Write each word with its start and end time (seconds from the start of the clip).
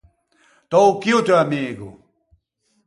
T’ô 0.69 0.79
chì 1.01 1.11
o 1.17 1.25
teu 1.25 1.37
amigo! 1.45 1.87